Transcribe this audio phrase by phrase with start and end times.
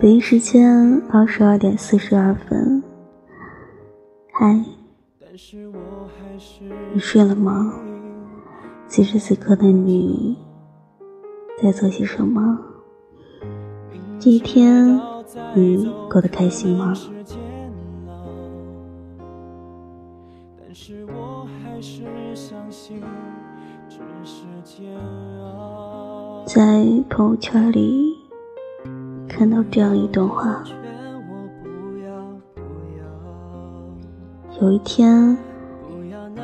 [0.00, 2.82] 北京时间二十二点四十二分。
[4.32, 4.64] 嗨，
[6.94, 7.74] 你睡了吗？
[8.88, 10.38] 此时此刻的你
[11.62, 12.58] 在做些什么？
[14.18, 14.98] 这一天
[15.54, 16.94] 你过得开心吗？
[26.46, 28.09] 在朋友圈里
[29.40, 30.62] 看到这样一段话：
[34.60, 35.34] 有一天，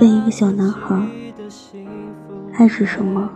[0.00, 1.06] 问一个小男孩，
[2.55, 3.28] 爱是什么？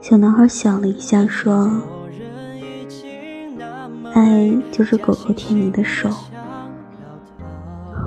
[0.00, 1.70] 小男孩想了一下，说
[4.12, 6.10] ：“爱就是狗狗舔你的手。”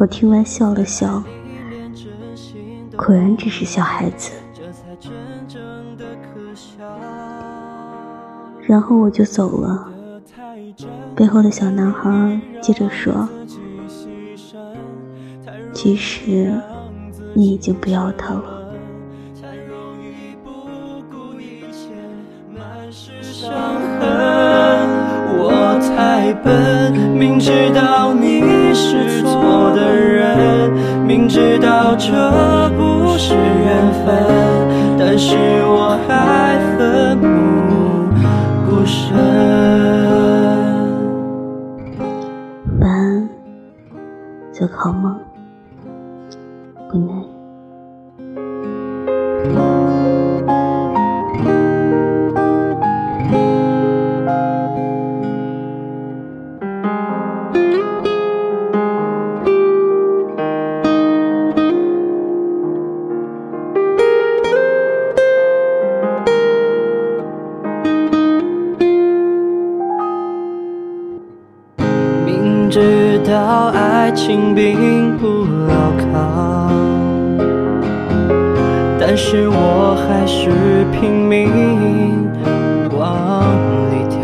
[0.02, 1.24] 我听完笑了笑，
[2.98, 4.34] 果然只是小孩子。
[8.70, 9.90] 然后我就走了。
[11.16, 13.28] 背后的小男孩接着说
[15.74, 16.54] ：“其实
[17.34, 18.44] 你已经不要他了。”
[25.42, 30.72] 我太笨，明知道你是错的人，
[31.08, 32.12] 明知道这
[32.78, 34.14] 不是缘分，
[35.00, 37.18] 但是我还奋
[44.80, 45.19] 好吗？
[73.40, 75.74] 知道爱情并不牢
[76.12, 76.70] 靠，
[79.00, 80.50] 但是我还是
[80.92, 82.30] 拼命
[82.92, 83.46] 往
[83.92, 84.20] 里跳。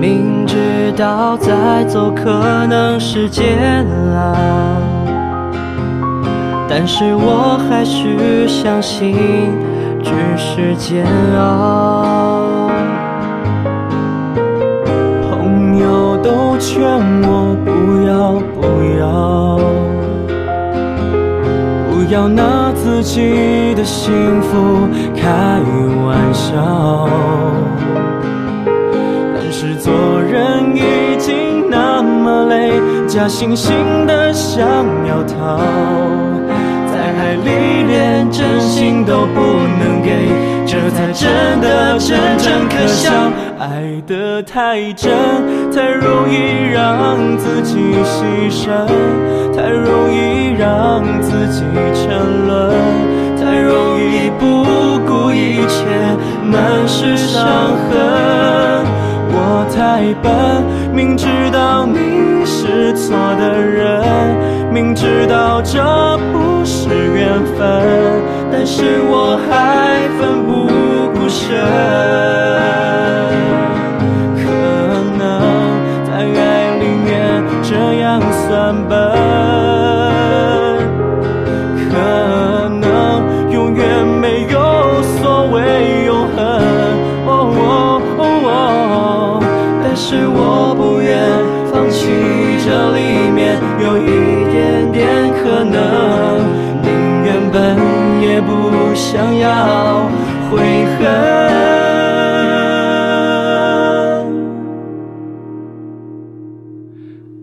[0.00, 3.84] 明知道再走可能是煎
[4.14, 4.36] 熬，
[6.68, 9.16] 但是我还是相信
[10.00, 11.04] 只是煎
[11.36, 11.95] 熬。
[16.26, 16.82] 都劝
[17.22, 17.70] 我不
[18.04, 18.66] 要不
[18.98, 19.60] 要，
[21.88, 25.30] 不要拿自己的幸福开
[26.04, 27.08] 玩笑。
[29.36, 32.72] 但是做人已经那么累，
[33.06, 34.66] 假惺惺的想
[35.06, 35.60] 要逃，
[37.18, 39.40] 爱里连真心都不
[39.78, 40.28] 能给，
[40.66, 43.10] 这才真的真正可笑。
[43.58, 45.10] 爱得太真，
[45.72, 48.86] 太容易让自己牺牲，
[49.56, 51.62] 太容易让自己
[51.94, 52.74] 沉沦，
[53.36, 54.64] 太容易不
[55.06, 55.86] 顾一切，
[56.44, 57.44] 满是伤
[57.88, 57.96] 痕。
[59.38, 60.62] 我太笨，
[60.94, 64.02] 明知道你是错的人，
[64.70, 65.80] 明知道这
[67.36, 70.45] 缘分，但是我还奋
[98.96, 100.08] 想要
[100.50, 101.06] 悔恨。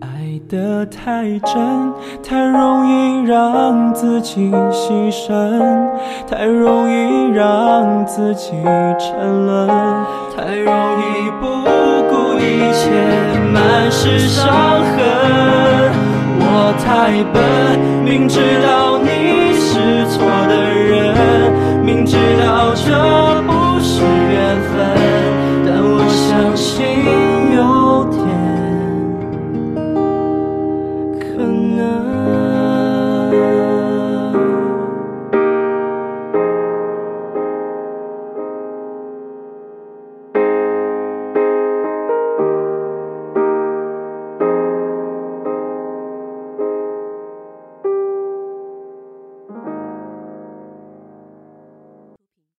[0.00, 0.06] 爱
[0.48, 1.92] 得太真，
[2.22, 5.30] 太容易让自己牺牲，
[6.28, 8.50] 太容易让自己
[8.98, 9.68] 沉沦，
[10.36, 11.46] 太容易不
[12.10, 12.42] 顾一
[12.72, 12.90] 切，
[13.52, 14.96] 满是伤痕。
[16.46, 20.52] 我太笨，明知道你是错的
[22.04, 23.23] 知道这